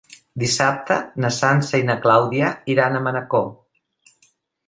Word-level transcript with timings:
Dissabte 0.43 0.95
na 1.25 1.29
Sança 1.35 1.81
i 1.81 1.85
na 1.89 1.97
Clàudia 2.07 2.49
iran 2.77 2.97
a 3.01 3.05
Manacor. 3.09 3.47